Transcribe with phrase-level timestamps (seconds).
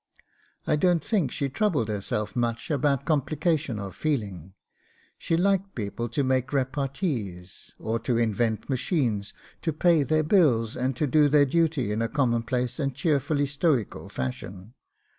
[0.65, 4.55] I don't think she troubled herself much about complication of feeling;
[5.19, 10.95] she liked people to make repartees, or to invent machines, to pay their bills, and
[10.95, 14.73] to do their duty in a commonplace and cheerfully stoical fashion.